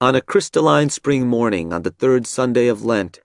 On 0.00 0.14
a 0.14 0.20
crystalline 0.20 0.90
spring 0.90 1.26
morning 1.26 1.72
on 1.72 1.82
the 1.82 1.90
third 1.90 2.24
Sunday 2.24 2.68
of 2.68 2.84
Lent, 2.84 3.18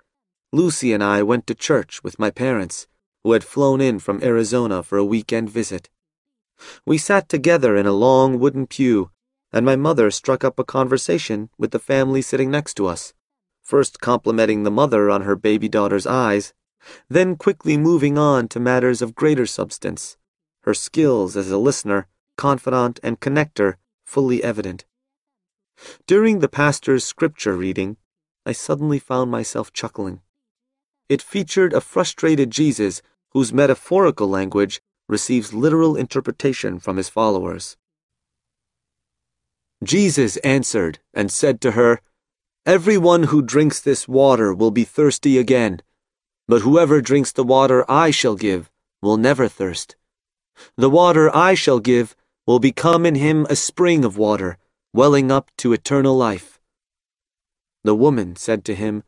Lucy 0.52 0.92
and 0.92 1.04
I 1.04 1.22
went 1.22 1.46
to 1.46 1.54
church 1.54 2.04
with 2.04 2.18
my 2.18 2.32
parents, 2.32 2.88
who 3.24 3.34
had 3.34 3.44
flown 3.44 3.80
in 3.80 4.00
from 4.00 4.24
Arizona 4.24 4.82
for 4.82 4.98
a 4.98 5.06
weekend 5.06 5.52
visit. 5.52 5.92
We 6.84 6.98
sat 6.98 7.30
together 7.30 7.76
in 7.76 7.86
a 7.86 7.92
long 7.92 8.40
wooden 8.40 8.66
pew, 8.66 9.12
and 9.52 9.64
my 9.64 9.76
mother 9.76 10.10
struck 10.10 10.44
up 10.44 10.58
a 10.58 10.64
conversation 10.64 11.52
with 11.60 11.70
the 11.70 11.78
family 11.78 12.24
sitting 12.24 12.50
next 12.50 12.74
to 12.78 12.88
us, 12.88 13.14
first 13.62 14.02
complimenting 14.02 14.64
the 14.64 14.72
mother 14.72 15.12
on 15.12 15.22
her 15.22 15.36
baby 15.36 15.70
daughter's 15.70 16.08
eyes, 16.08 16.56
then 17.08 17.36
quickly 17.36 17.78
moving 17.78 18.18
on 18.18 18.48
to 18.48 18.60
matters 18.60 19.04
of 19.04 19.14
greater 19.14 19.46
substance, 19.46 20.18
her 20.64 20.74
skills 20.74 21.38
as 21.38 21.52
a 21.52 21.58
listener, 21.60 22.08
confidant, 22.36 23.00
and 23.04 23.20
connector 23.20 23.76
fully 24.04 24.44
evident. 24.44 24.86
During 26.08 26.40
the 26.40 26.50
pastor's 26.50 27.04
scripture 27.04 27.56
reading, 27.56 27.98
I 28.46 28.52
suddenly 28.52 29.00
found 29.00 29.32
myself 29.32 29.72
chuckling. 29.72 30.22
It 31.10 31.22
featured 31.22 31.74
a 31.74 31.82
frustrated 31.82 32.52
Jesus 32.52 33.02
whose 33.32 33.54
metaphorical 33.54 34.28
language 34.28 34.82
receives 35.08 35.54
literal 35.54 35.96
interpretation 35.96 36.80
from 36.80 36.98
his 36.98 37.10
followers. 37.10 37.78
Jesus 39.84 40.38
answered 40.38 41.00
and 41.14 41.32
said 41.32 41.60
to 41.62 41.72
her, 41.72 42.02
Everyone 42.66 43.24
who 43.24 43.42
drinks 43.42 43.82
this 43.82 44.08
water 44.08 44.54
will 44.54 44.72
be 44.72 44.86
thirsty 44.86 45.38
again, 45.38 45.82
but 46.48 46.62
whoever 46.62 47.02
drinks 47.02 47.32
the 47.32 47.44
water 47.44 47.84
I 47.92 48.12
shall 48.12 48.36
give 48.36 48.72
will 49.02 49.18
never 49.18 49.48
thirst. 49.50 49.96
The 50.78 50.90
water 50.90 51.36
I 51.36 51.56
shall 51.56 51.80
give 51.80 52.16
will 52.48 52.60
become 52.60 53.06
in 53.06 53.16
him 53.16 53.46
a 53.50 53.56
spring 53.56 54.06
of 54.06 54.18
water 54.18 54.58
welling 54.94 55.32
up 55.32 55.50
to 55.58 55.74
eternal 55.74 56.16
life. 56.16 56.60
The 57.84 57.96
woman 57.96 58.36
said 58.36 58.64
to 58.66 58.76
him, 58.76 59.04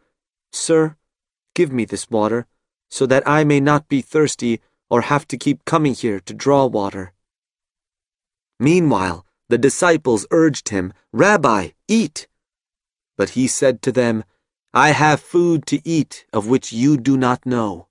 Sir, 0.51 0.97
give 1.53 1.71
me 1.71 1.85
this 1.85 2.09
water, 2.09 2.47
so 2.89 3.05
that 3.05 3.27
I 3.27 3.43
may 3.43 3.59
not 3.59 3.87
be 3.87 4.01
thirsty 4.01 4.61
or 4.89 5.01
have 5.01 5.27
to 5.27 5.37
keep 5.37 5.63
coming 5.63 5.93
here 5.93 6.19
to 6.19 6.33
draw 6.33 6.65
water. 6.65 7.13
Meanwhile, 8.59 9.25
the 9.47 9.59
disciples 9.59 10.25
urged 10.31 10.69
him, 10.69 10.91
Rabbi, 11.11 11.69
eat. 11.87 12.27
But 13.15 13.31
he 13.31 13.47
said 13.47 13.81
to 13.83 13.91
them, 13.91 14.23
I 14.73 14.89
have 14.89 15.19
food 15.21 15.65
to 15.67 15.79
eat 15.87 16.25
of 16.33 16.47
which 16.47 16.73
you 16.73 16.97
do 16.97 17.15
not 17.15 17.45
know. 17.45 17.87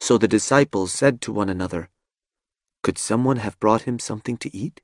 So 0.00 0.18
the 0.18 0.28
disciples 0.28 0.92
said 0.92 1.20
to 1.22 1.32
one 1.32 1.48
another, 1.48 1.90
Could 2.82 2.98
someone 2.98 3.38
have 3.38 3.58
brought 3.60 3.82
him 3.82 3.98
something 3.98 4.36
to 4.38 4.54
eat? 4.54 4.80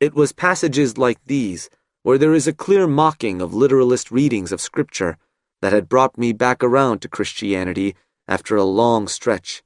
It 0.00 0.14
was 0.14 0.32
passages 0.32 0.98
like 0.98 1.24
these, 1.24 1.70
where 2.02 2.18
there 2.18 2.34
is 2.34 2.46
a 2.46 2.52
clear 2.52 2.86
mocking 2.86 3.40
of 3.40 3.54
literalist 3.54 4.10
readings 4.10 4.52
of 4.52 4.60
Scripture, 4.60 5.16
that 5.62 5.72
had 5.72 5.88
brought 5.88 6.18
me 6.18 6.32
back 6.32 6.62
around 6.62 7.00
to 7.00 7.08
Christianity 7.08 7.94
after 8.28 8.56
a 8.56 8.64
long 8.64 9.08
stretch. 9.08 9.62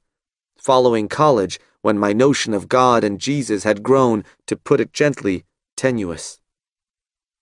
Following 0.57 1.07
college, 1.07 1.59
when 1.81 1.97
my 1.97 2.13
notion 2.13 2.53
of 2.53 2.69
God 2.69 3.03
and 3.03 3.19
Jesus 3.19 3.63
had 3.63 3.83
grown, 3.83 4.23
to 4.47 4.55
put 4.55 4.79
it 4.79 4.93
gently, 4.93 5.45
tenuous. 5.75 6.39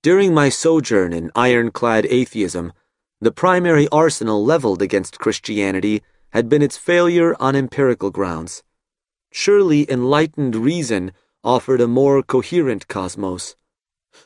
During 0.02 0.34
my 0.34 0.50
sojourn 0.50 1.12
in 1.12 1.32
ironclad 1.36 2.06
atheism, 2.06 2.72
the 3.20 3.32
primary 3.32 3.88
arsenal 3.90 4.46
leveled 4.46 4.82
against 4.82 5.20
Christianity 5.20 6.04
had 6.30 6.48
been 6.48 6.62
its 6.62 6.78
failure 6.78 7.36
on 7.40 7.56
empirical 7.56 8.12
grounds. 8.12 8.64
Surely 9.32 9.90
enlightened 9.92 10.56
reason 10.56 11.12
offered 11.48 11.80
a 11.80 11.88
more 11.88 12.22
coherent 12.22 12.90
cosmos. 12.90 13.56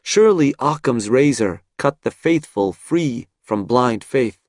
Surely 0.02 0.56
Occam's 0.58 1.08
razor 1.08 1.62
cut 1.78 2.02
the 2.02 2.10
faithful 2.10 2.74
free 2.74 3.28
from 3.44 3.64
blind 3.64 4.04
faith. 4.04 4.40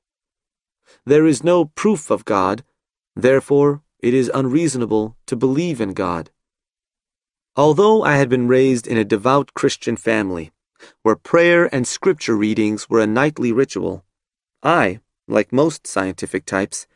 There 1.05 1.27
is 1.27 1.43
no 1.43 1.65
proof 1.65 2.09
of 2.09 2.25
God, 2.25 2.63
therefore 3.15 3.83
it 3.99 4.15
is 4.15 4.31
unreasonable 4.33 5.15
to 5.27 5.35
believe 5.35 5.79
in 5.79 5.93
God. 5.93 6.31
Although 7.55 8.01
I 8.01 8.15
had 8.15 8.27
been 8.27 8.47
raised 8.47 8.87
in 8.87 8.97
a 8.97 9.05
devout 9.05 9.53
Christian 9.53 9.95
family, 9.95 10.51
where 11.03 11.15
prayer 11.15 11.69
and 11.73 11.87
scripture 11.87 12.35
readings 12.35 12.89
were 12.89 13.01
a 13.01 13.05
nightly 13.05 13.51
ritual, 13.51 14.03
I, 14.63 14.99
like 15.27 15.53
most 15.53 15.85
scientific 15.85 16.43
types, 16.45 16.87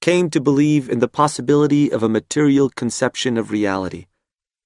came 0.00 0.30
to 0.30 0.40
believe 0.40 0.88
in 0.88 1.00
the 1.00 1.08
possibility 1.08 1.92
of 1.92 2.02
a 2.02 2.08
material 2.08 2.70
conception 2.70 3.36
of 3.36 3.50
reality 3.50 4.06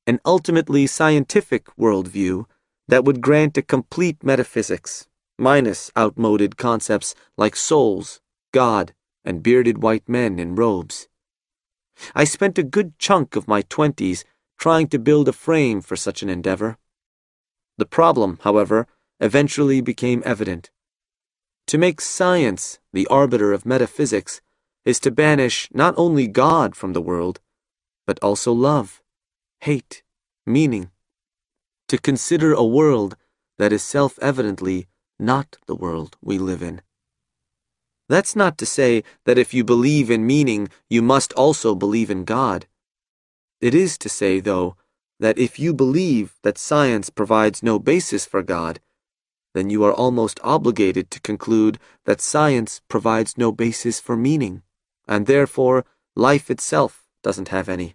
an 0.07 0.21
ultimately 0.25 0.87
scientific 0.87 1.67
worldview 1.77 2.45
that 2.89 3.05
would 3.05 3.21
grant 3.21 3.57
a 3.57 3.63
complete 3.63 4.25
metaphysics, 4.25 5.07
minus 5.39 5.93
outmoded 5.97 6.57
concepts 6.57 7.15
like 7.37 7.55
souls, 7.55 8.21
God, 8.53 8.93
and 9.25 9.43
bearded 9.43 9.83
white 9.83 10.09
men 10.09 10.39
in 10.39 10.57
robes. 10.57 11.09
I 12.15 12.25
spent 12.25 12.59
a 12.59 12.63
good 12.63 12.99
chunk 12.99 13.37
of 13.37 13.47
my 13.47 13.63
twenties 13.63 14.25
trying 14.59 14.89
to 14.89 14.99
build 14.99 15.29
a 15.29 15.33
frame 15.33 15.81
for 15.81 15.97
such 15.97 16.23
an 16.23 16.29
endeavor. 16.29 16.79
The 17.79 17.87
problem, 17.87 18.39
however, 18.43 18.87
eventually 19.21 19.81
became 19.81 20.23
evident. 20.25 20.71
To 21.69 21.79
make 21.79 22.01
science 22.01 22.79
the 22.93 23.07
arbiter 23.07 23.53
of 23.53 23.67
metaphysics 23.67 24.41
is 24.85 24.99
to 25.01 25.11
banish 25.11 25.69
not 25.73 25.95
only 25.97 26.27
God 26.27 26.75
from 26.75 26.95
the 26.95 27.03
world, 27.03 27.41
but 28.07 28.19
also 28.23 28.53
love 28.53 29.01
hate, 29.61 30.03
meaning, 30.47 30.91
to 31.89 31.99
consider 31.99 32.53
a 32.53 32.65
world 32.65 33.17
that 33.59 33.73
is 33.73 33.83
self 33.83 34.19
evidently 34.21 34.87
not 35.19 35.59
the 35.67 35.75
world 35.75 36.17
we 36.23 36.39
live 36.39 36.63
in. 36.63 36.81
That's 38.09 38.35
not 38.35 38.57
to 38.59 38.67
say 38.67 39.05
that 39.25 39.39
if 39.39 39.53
you 39.55 39.63
believe 39.63 40.11
in 40.11 40.27
meaning, 40.27 40.69
you 40.89 41.03
must 41.03 41.33
also 41.35 41.75
believe 41.75 42.11
in 42.11 42.25
God. 42.25 42.67
It 43.61 43.75
is 43.75 43.99
to 43.99 44.09
say, 44.09 44.41
though, 44.41 44.77
that 45.21 45.39
if 45.39 45.59
you 45.59 45.75
believe 45.75 46.35
that 46.43 46.59
science 46.59 47.11
provides 47.11 47.63
no 47.63 47.79
basis 47.79 48.25
for 48.25 48.43
God, 48.43 48.81
then 49.53 49.69
you 49.69 49.85
are 49.85 49.93
almost 49.93 50.41
obligated 50.43 51.11
to 51.11 51.21
conclude 51.21 51.79
that 52.07 52.21
science 52.21 52.81
provides 52.89 53.37
no 53.37 53.53
basis 53.53 54.01
for 54.01 54.17
meaning, 54.17 54.63
and 55.07 55.27
therefore 55.27 55.85
life 56.17 56.51
itself 56.51 57.05
doesn't 57.23 57.49
have 57.49 57.69
any. 57.69 57.95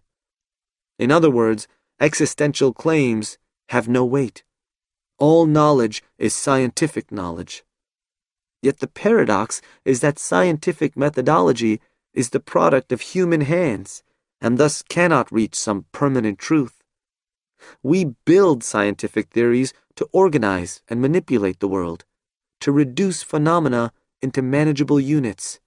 In 0.97 1.11
other 1.11 1.29
words, 1.29 1.67
existential 1.99 2.73
claims 2.73 3.37
have 3.69 3.87
no 3.87 4.05
weight. 4.05 4.43
All 5.17 5.45
knowledge 5.45 6.03
is 6.17 6.33
scientific 6.33 7.11
knowledge. 7.11 7.63
Yet 8.61 8.79
the 8.79 8.87
paradox 8.87 9.61
is 9.83 10.01
that 10.01 10.19
scientific 10.19 10.97
methodology 10.97 11.81
is 12.13 12.29
the 12.29 12.39
product 12.39 12.91
of 12.91 13.01
human 13.01 13.41
hands 13.41 14.03
and 14.41 14.57
thus 14.57 14.81
cannot 14.81 15.31
reach 15.31 15.55
some 15.55 15.85
permanent 15.91 16.39
truth. 16.39 16.81
We 17.81 18.15
build 18.25 18.63
scientific 18.63 19.29
theories 19.29 19.73
to 19.95 20.07
organize 20.11 20.81
and 20.89 21.01
manipulate 21.01 21.59
the 21.59 21.67
world, 21.67 22.05
to 22.61 22.71
reduce 22.71 23.23
phenomena 23.23 23.91
into 24.21 24.41
manageable 24.41 24.99
units. 24.99 25.59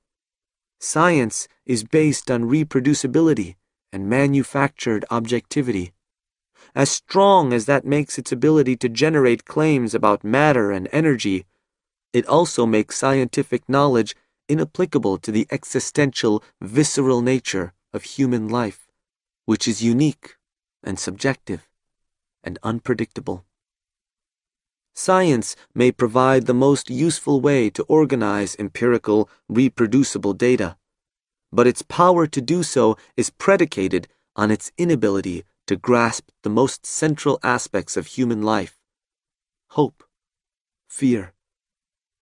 Science 0.78 1.48
is 1.66 1.84
based 1.84 2.30
on 2.30 2.44
reproducibility 2.44 3.56
and 3.92 4.08
manufactured 4.08 5.04
objectivity. 5.10 5.92
As 6.74 6.90
strong 6.90 7.52
as 7.52 7.66
that 7.66 7.84
makes 7.84 8.18
its 8.18 8.32
ability 8.32 8.76
to 8.76 8.88
generate 8.88 9.44
claims 9.44 9.94
about 9.94 10.24
matter 10.24 10.70
and 10.70 10.88
energy, 10.92 11.46
it 12.12 12.26
also 12.26 12.66
makes 12.66 12.96
scientific 12.96 13.68
knowledge 13.68 14.14
inapplicable 14.48 15.18
to 15.18 15.32
the 15.32 15.46
existential, 15.50 16.42
visceral 16.60 17.20
nature 17.20 17.72
of 17.92 18.02
human 18.02 18.48
life, 18.48 18.88
which 19.44 19.68
is 19.68 19.82
unique 19.82 20.36
and 20.82 20.98
subjective 20.98 21.68
and 22.42 22.58
unpredictable. 22.62 23.44
Science 24.94 25.54
may 25.74 25.92
provide 25.92 26.46
the 26.46 26.54
most 26.54 26.90
useful 26.90 27.40
way 27.40 27.70
to 27.70 27.84
organize 27.84 28.56
empirical, 28.58 29.28
reproducible 29.48 30.32
data 30.32 30.76
but 31.52 31.66
its 31.66 31.82
power 31.82 32.26
to 32.26 32.40
do 32.40 32.62
so 32.62 32.96
is 33.16 33.30
predicated 33.30 34.08
on 34.36 34.50
its 34.50 34.70
inability 34.76 35.44
to 35.66 35.76
grasp 35.76 36.30
the 36.42 36.50
most 36.50 36.86
central 36.86 37.38
aspects 37.42 37.96
of 37.96 38.06
human 38.06 38.42
life 38.42 38.74
hope, 39.72 40.02
fear, 40.88 41.34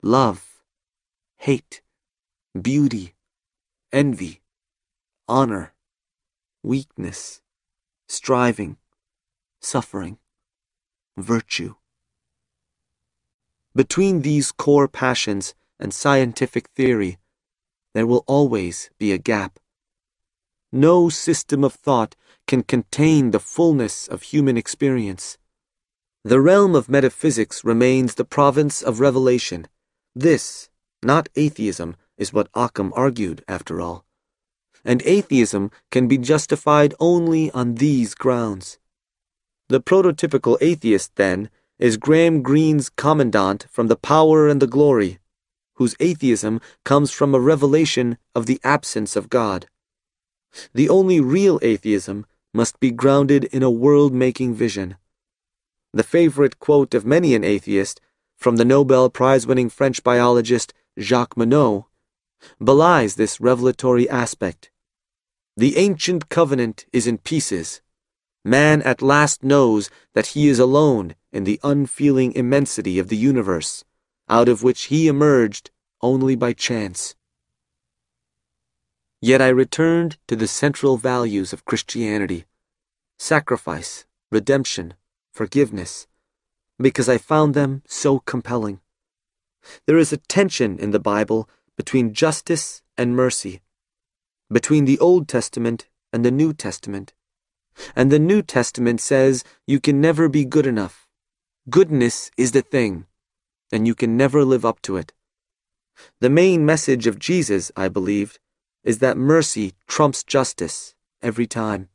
love, 0.03 0.63
hate, 1.39 1.81
beauty, 2.61 3.15
envy, 3.93 4.43
honor, 5.29 5.75
weakness, 6.63 7.41
striving, 8.09 8.77
suffering, 9.61 10.19
virtue. 11.17 11.75
Between 13.75 14.23
these 14.23 14.53
core 14.53 14.89
passions 14.89 15.55
and 15.79 15.93
scientific 15.93 16.69
theory, 16.71 17.19
there 17.97 18.07
will 18.07 18.25
always 18.27 18.91
be 18.99 19.11
a 19.11 19.17
gap. 19.17 19.59
No 20.71 21.09
system 21.09 21.65
of 21.65 21.73
thought 21.73 22.15
can 22.47 22.63
contain 22.63 23.31
the 23.31 23.41
fullness 23.41 24.07
of 24.07 24.21
human 24.21 24.59
experience. 24.59 25.39
The 26.23 26.43
realm 26.43 26.75
of 26.75 26.91
metaphysics 26.91 27.65
remains 27.65 28.17
the 28.17 28.27
province 28.27 28.83
of 28.83 29.01
revelation. 29.01 29.67
This, 30.15 30.69
not 31.03 31.31
atheism, 31.37 31.97
is 32.19 32.35
what 32.35 32.51
Occam 32.53 32.93
argued, 32.95 33.43
after 33.49 33.81
all. 33.81 34.05
And 34.85 35.01
atheism 35.07 35.71
can 35.91 36.07
be 36.07 36.19
justified 36.19 36.93
only 37.01 37.51
on 37.53 37.77
these 37.77 38.15
grounds. 38.15 38.79
The 39.71 39.81
prototypical 39.81 40.59
atheist, 40.61 41.17
then, 41.17 41.49
is 41.79 41.97
Graham 41.97 42.43
Greene's 42.43 42.91
commandant 42.91 43.65
from 43.71 43.87
the 43.87 43.97
power 43.97 44.49
and 44.49 44.61
the 44.61 44.67
glory, 44.67 45.19
whose 45.77 45.97
atheism 46.01 46.61
comes 46.85 47.11
from 47.11 47.35
a 47.35 47.41
revelation 47.41 48.19
of 48.35 48.47
the 48.47 48.61
absence 48.63 49.17
of 49.17 49.31
God. 49.31 49.67
The 50.75 50.89
only 50.89 51.21
real 51.21 51.59
atheism 51.63 52.27
must 52.53 52.81
be 52.81 52.91
grounded 52.91 53.45
in 53.45 53.63
a 53.63 53.71
world 53.71 54.13
making 54.13 54.55
vision. 54.55 54.97
The 55.93 56.03
favorite 56.03 56.59
quote 56.59 56.95
of 56.95 57.07
many 57.07 57.35
an 57.35 57.45
atheist, 57.45 58.01
from 58.37 58.57
the 58.57 58.65
Nobel 58.65 59.09
Prize 59.09 59.47
winning 59.47 59.71
French 59.71 60.03
biologist 60.03 60.75
Jacques 60.99 61.37
Monod, 61.37 61.85
belies 62.63 63.17
this 63.17 63.41
revelatory 63.41 64.09
aspect. 64.09 64.71
The 65.57 65.79
ancient 65.79 66.29
covenant 66.29 66.85
is 66.93 67.07
in 67.07 67.19
pieces. 67.19 67.81
Man 68.45 68.83
at 68.83 69.03
last 69.03 69.43
knows 69.43 69.91
that 70.13 70.29
he 70.29 70.49
is 70.49 70.59
alone 70.59 71.15
in 71.33 71.45
the 71.45 71.59
unfeeling 71.63 72.33
immensity 72.33 72.99
of 72.99 73.09
the 73.09 73.17
universe, 73.17 73.85
out 74.29 74.49
of 74.49 74.63
which 74.63 74.85
he 74.85 75.09
emerged 75.09 75.71
only 76.03 76.37
by 76.37 76.53
chance. 76.53 77.15
Yet 79.21 79.41
I 79.41 79.49
returned 79.49 80.19
to 80.29 80.37
the 80.37 80.47
central 80.47 80.97
values 80.97 81.53
of 81.53 81.65
Christianity 81.65 82.45
sacrifice, 83.19 84.05
redemption, 84.31 84.93
forgiveness, 85.33 86.07
because 86.79 87.09
I 87.09 87.17
found 87.17 87.55
them 87.55 87.83
so 87.87 88.19
compelling. 88.19 88.81
There 89.87 89.97
is 89.97 90.13
a 90.13 90.19
tension 90.19 90.79
in 90.79 90.91
the 90.91 91.01
Bible 91.01 91.49
between 91.79 92.13
justice 92.13 92.83
and 92.99 93.17
mercy, 93.17 93.63
between 94.53 94.85
the 94.85 94.99
Old 94.99 95.29
Testament 95.29 95.89
and 96.13 96.25
the 96.25 96.31
New 96.31 96.53
Testament. 96.53 97.15
And 97.95 98.13
the 98.13 98.19
New 98.19 98.43
Testament 98.43 99.01
says 99.01 99.45
you 99.67 99.81
can 99.81 99.99
never 100.01 100.29
be 100.29 100.45
good 100.45 100.67
enough 100.67 101.07
Goodness 101.69 102.31
is 102.37 102.53
the 102.53 102.63
thing, 102.63 103.07
and 103.73 103.87
you 103.87 103.95
can 103.95 104.17
never 104.17 104.45
live 104.45 104.65
up 104.65 104.81
to 104.83 104.97
it. 104.97 105.13
The 106.21 106.31
main 106.31 106.65
message 106.65 107.07
of 107.07 107.19
Jesus, 107.19 107.73
I 107.77 107.89
believed, 107.89 108.39
is 108.85 108.99
that 108.99 109.17
mercy 109.17 109.75
trumps 109.87 110.23
justice 110.23 110.95
every 111.23 111.47
time. 111.47 111.89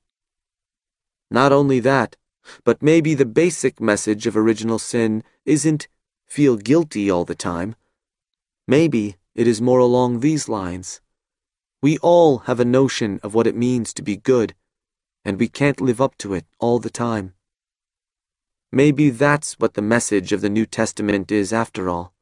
Not 1.30 1.52
only 1.52 1.80
that, 1.80 2.18
but 2.64 2.82
maybe 2.82 3.14
the 3.14 3.26
basic 3.26 3.80
message 3.80 4.28
of 4.28 4.36
original 4.36 4.80
sin 4.80 5.24
isn't 5.46 5.88
feel 6.28 6.58
guilty 6.58 7.10
all 7.10 7.26
the 7.26 7.36
time. 7.36 7.76
Maybe 8.68 9.18
it 9.36 9.48
is 9.48 9.62
more 9.62 9.80
along 9.80 10.20
these 10.20 10.50
lines. 10.50 11.02
We 11.82 11.98
all 12.00 12.40
have 12.40 12.60
a 12.60 12.66
notion 12.66 13.20
of 13.24 13.34
what 13.34 13.48
it 13.48 13.56
means 13.56 13.94
to 13.94 14.02
be 14.02 14.18
good, 14.18 14.54
and 15.24 15.40
we 15.40 15.48
can't 15.48 15.82
live 15.82 16.02
up 16.02 16.18
to 16.20 16.34
it 16.34 16.46
all 16.60 16.80
the 16.80 16.90
time. 16.90 17.34
Maybe 18.72 19.10
that's 19.10 19.60
what 19.60 19.74
the 19.74 19.82
message 19.82 20.32
of 20.32 20.40
the 20.40 20.50
New 20.50 20.66
Testament 20.66 21.32
is 21.32 21.52
after 21.52 21.90
all. 21.90 22.14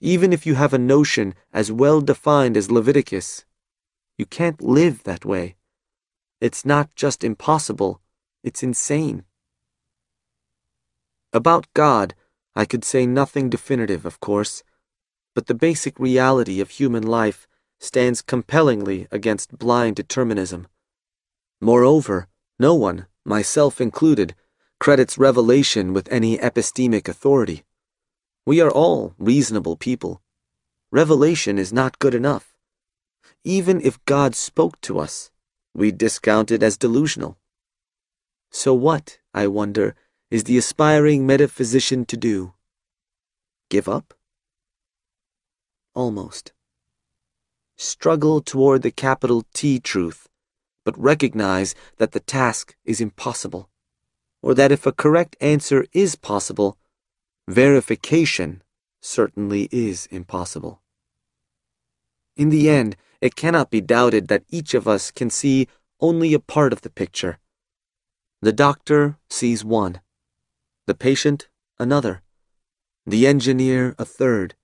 Even 0.00 0.32
if 0.32 0.46
you 0.46 0.54
have 0.54 0.72
a 0.72 0.78
notion 0.78 1.34
as 1.52 1.72
well 1.72 2.00
defined 2.00 2.56
as 2.56 2.70
Leviticus, 2.70 3.44
you 4.16 4.26
can't 4.26 4.62
live 4.62 5.02
that 5.02 5.24
way. 5.24 5.56
It's 6.40 6.64
not 6.64 6.94
just 6.94 7.24
impossible, 7.24 8.00
it's 8.44 8.62
insane. 8.62 9.24
About 11.32 11.66
God, 11.74 12.14
I 12.54 12.64
could 12.64 12.84
say 12.84 13.06
nothing 13.06 13.50
definitive, 13.50 14.06
of 14.06 14.20
course, 14.20 14.62
but 15.34 15.46
the 15.46 15.54
basic 15.54 15.98
reality 15.98 16.60
of 16.60 16.70
human 16.70 17.04
life 17.04 17.48
stands 17.80 18.22
compellingly 18.22 19.08
against 19.10 19.58
blind 19.58 19.96
determinism. 19.96 20.68
Moreover, 21.60 22.28
no 22.58 22.74
one, 22.74 23.06
myself 23.24 23.80
included, 23.80 24.34
credits 24.80 25.18
revelation 25.18 25.92
with 25.92 26.10
any 26.10 26.38
epistemic 26.38 27.08
authority. 27.08 27.64
We 28.46 28.60
are 28.60 28.70
all 28.70 29.14
reasonable 29.18 29.76
people. 29.76 30.22
Revelation 30.92 31.58
is 31.58 31.72
not 31.72 31.98
good 31.98 32.14
enough. 32.14 32.54
Even 33.44 33.80
if 33.80 34.04
God 34.04 34.36
spoke 34.36 34.80
to 34.82 35.00
us, 35.00 35.30
we 35.74 35.90
discount 35.90 36.50
it 36.50 36.62
as 36.62 36.78
delusional. 36.78 37.38
So 38.50 38.72
what, 38.72 39.18
I 39.34 39.48
wonder, 39.48 39.96
is 40.30 40.44
the 40.44 40.56
aspiring 40.56 41.26
metaphysician 41.26 42.04
to 42.06 42.16
do? 42.16 42.54
Give 43.70 43.88
up? 43.88 44.14
Almost. 45.94 46.52
Struggle 47.76 48.40
toward 48.40 48.82
the 48.82 48.90
capital 48.90 49.44
T 49.52 49.80
truth, 49.80 50.28
but 50.84 50.98
recognize 50.98 51.74
that 51.96 52.12
the 52.12 52.20
task 52.20 52.76
is 52.84 53.00
impossible 53.00 53.68
or 54.42 54.54
that 54.54 54.72
if 54.72 54.86
a 54.86 54.92
correct 54.92 55.36
answer 55.40 55.86
is 55.92 56.16
possible, 56.16 56.78
verification 57.48 58.62
certainly 59.00 59.68
is 59.72 60.06
impossible. 60.10 60.80
In 62.36 62.50
the 62.50 62.68
end, 62.70 62.96
it 63.20 63.36
cannot 63.36 63.70
be 63.70 63.80
doubted 63.80 64.28
that 64.28 64.44
each 64.48 64.74
of 64.74 64.86
us 64.86 65.10
can 65.10 65.30
see 65.30 65.66
only 66.00 66.34
a 66.34 66.38
part 66.38 66.72
of 66.72 66.82
the 66.82 66.90
picture. 66.90 67.38
The 68.40 68.52
doctor 68.52 69.18
sees 69.28 69.64
one, 69.64 70.00
the 70.86 70.94
patient 70.94 71.48
another, 71.78 72.22
the 73.04 73.26
engineer 73.26 73.96
a 73.98 74.04
third, 74.04 74.54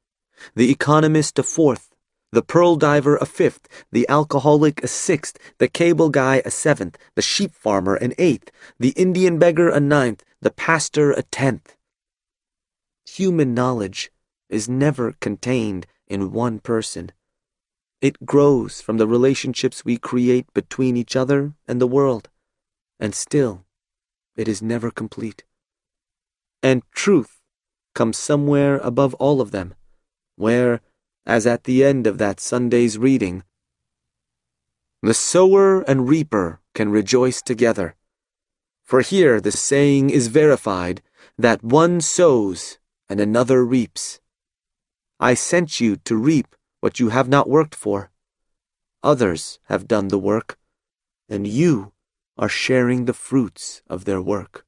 the 0.54 0.70
economist 0.70 1.38
a 1.38 1.42
fourth, 1.42 1.93
the 2.34 2.42
pearl 2.42 2.74
diver 2.74 3.16
a 3.16 3.26
fifth, 3.26 3.68
the 3.92 4.08
alcoholic 4.08 4.82
a 4.82 4.88
sixth, 4.88 5.38
the 5.58 5.68
cable 5.68 6.10
guy 6.10 6.42
a 6.44 6.50
seventh, 6.50 6.98
the 7.14 7.22
sheep 7.22 7.54
farmer 7.54 7.94
an 7.94 8.12
eighth, 8.18 8.50
the 8.78 8.90
Indian 8.90 9.38
beggar 9.38 9.68
a 9.68 9.78
ninth, 9.78 10.24
the 10.42 10.50
pastor 10.50 11.12
a 11.12 11.22
tenth. 11.22 11.76
Human 13.06 13.54
knowledge 13.54 14.10
is 14.48 14.68
never 14.68 15.14
contained 15.20 15.86
in 16.08 16.32
one 16.32 16.58
person. 16.58 17.12
It 18.00 18.26
grows 18.26 18.80
from 18.80 18.98
the 18.98 19.06
relationships 19.06 19.84
we 19.84 19.96
create 19.96 20.52
between 20.52 20.96
each 20.96 21.14
other 21.14 21.54
and 21.68 21.80
the 21.80 21.86
world, 21.86 22.28
and 22.98 23.14
still, 23.14 23.64
it 24.36 24.48
is 24.48 24.60
never 24.60 24.90
complete. 24.90 25.44
And 26.62 26.82
truth 26.92 27.40
comes 27.94 28.18
somewhere 28.18 28.78
above 28.78 29.14
all 29.14 29.40
of 29.40 29.52
them, 29.52 29.74
where, 30.34 30.80
as 31.26 31.46
at 31.46 31.64
the 31.64 31.84
end 31.84 32.06
of 32.06 32.18
that 32.18 32.40
Sunday's 32.40 32.98
reading. 32.98 33.42
The 35.02 35.14
sower 35.14 35.82
and 35.82 36.08
reaper 36.08 36.60
can 36.74 36.90
rejoice 36.90 37.42
together. 37.42 37.96
For 38.82 39.00
here 39.00 39.40
the 39.40 39.52
saying 39.52 40.10
is 40.10 40.28
verified 40.28 41.02
that 41.38 41.62
one 41.62 42.00
sows 42.00 42.78
and 43.08 43.20
another 43.20 43.64
reaps. 43.64 44.20
I 45.18 45.34
sent 45.34 45.80
you 45.80 45.96
to 45.96 46.16
reap 46.16 46.54
what 46.80 47.00
you 47.00 47.08
have 47.08 47.28
not 47.28 47.48
worked 47.48 47.74
for. 47.74 48.10
Others 49.02 49.58
have 49.64 49.88
done 49.88 50.08
the 50.08 50.18
work, 50.18 50.58
and 51.28 51.46
you 51.46 51.92
are 52.36 52.48
sharing 52.48 53.04
the 53.04 53.12
fruits 53.12 53.82
of 53.88 54.04
their 54.04 54.20
work. 54.20 54.66